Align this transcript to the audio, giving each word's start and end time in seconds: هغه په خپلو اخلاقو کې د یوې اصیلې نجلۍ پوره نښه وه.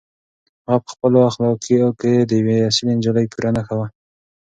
هغه 0.67 0.79
په 0.85 0.89
خپلو 0.93 1.17
اخلاقو 1.29 1.87
کې 1.99 2.13
د 2.29 2.31
یوې 2.39 2.57
اصیلې 2.69 2.93
نجلۍ 2.97 3.25
پوره 3.31 3.49
نښه 3.55 3.75
وه. 3.79 3.87